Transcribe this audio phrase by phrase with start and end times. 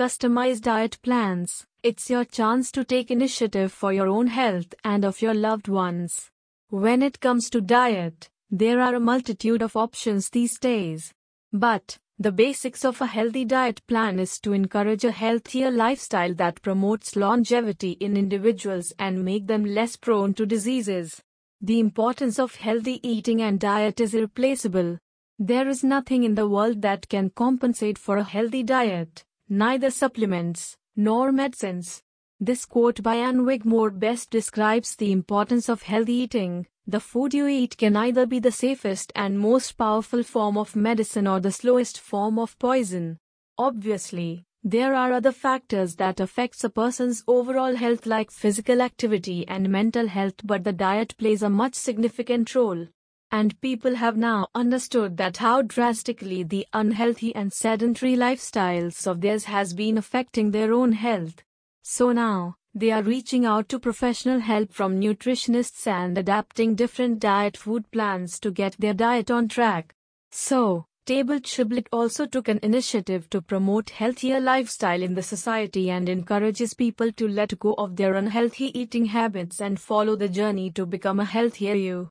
[0.00, 1.66] customized diet plans.
[1.82, 6.30] It's your chance to take initiative for your own health and of your loved ones.
[6.70, 11.12] When it comes to diet, there are a multitude of options these days.
[11.52, 16.62] But, the basics of a healthy diet plan is to encourage a healthier lifestyle that
[16.62, 21.20] promotes longevity in individuals and make them less prone to diseases.
[21.60, 24.96] The importance of healthy eating and diet is irreplaceable.
[25.38, 30.76] There is nothing in the world that can compensate for a healthy diet, neither supplements
[30.94, 32.02] nor medicines.
[32.38, 36.68] This quote by Ann Wigmore best describes the importance of healthy eating.
[36.86, 41.26] The food you eat can either be the safest and most powerful form of medicine
[41.26, 43.18] or the slowest form of poison.
[43.58, 49.68] Obviously, there are other factors that affects a person's overall health like physical activity and
[49.68, 52.86] mental health but the diet plays a much significant role.
[53.32, 59.44] And people have now understood that how drastically the unhealthy and sedentary lifestyles of theirs
[59.44, 61.42] has been affecting their own health.
[61.84, 67.56] So now, they are reaching out to professional help from nutritionists and adapting different diet
[67.56, 69.94] food plans to get their diet on track.
[70.32, 76.74] So, TabletShablet also took an initiative to promote healthier lifestyle in the society and encourages
[76.74, 81.18] people to let go of their unhealthy eating habits and follow the journey to become
[81.18, 82.10] a healthier you.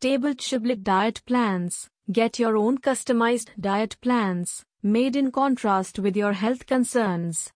[0.00, 6.66] TabletShablet Diet Plans Get your own customized diet plans, made in contrast with your health
[6.66, 7.50] concerns.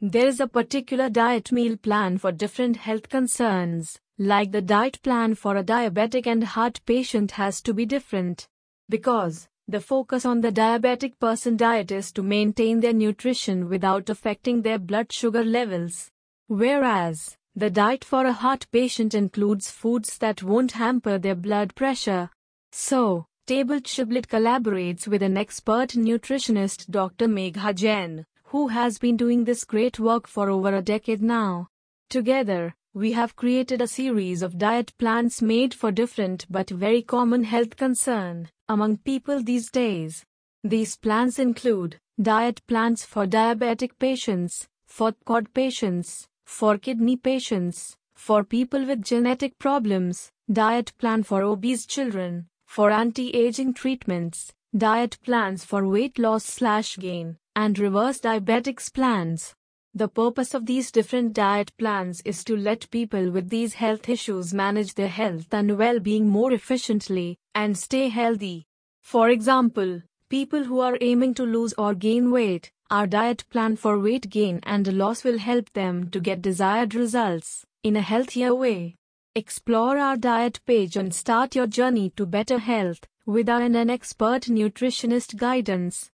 [0.00, 5.36] There is a particular diet meal plan for different health concerns, like the diet plan
[5.36, 8.48] for a diabetic and heart patient has to be different.
[8.88, 14.62] Because the focus on the diabetic person diet is to maintain their nutrition without affecting
[14.62, 16.10] their blood sugar levels.
[16.48, 22.28] Whereas, the diet for a heart patient includes foods that won't hamper their blood pressure.
[22.72, 27.28] So, TabletShablet collaborates with an expert nutritionist Dr.
[27.28, 31.68] Megha Jain, who has been doing this great work for over a decade now.
[32.10, 37.44] Together, we have created a series of diet plans made for different but very common
[37.44, 40.24] health concern among people these days.
[40.62, 48.42] These plans include diet plans for diabetic patients, for COD patients, for kidney patients, for
[48.42, 55.86] people with genetic problems, diet plan for obese children, for anti-aging treatments, diet plans for
[55.86, 59.54] weight loss slash gain, and reverse diabetics plans.
[59.94, 64.52] The purpose of these different diet plans is to let people with these health issues
[64.52, 68.66] manage their health and well being more efficiently and stay healthy.
[69.02, 73.98] For example, people who are aiming to lose or gain weight, our diet plan for
[73.98, 78.96] weight gain and loss will help them to get desired results in a healthier way.
[79.34, 84.42] Explore our diet page and start your journey to better health with our an expert
[84.42, 86.04] nutritionist guidance.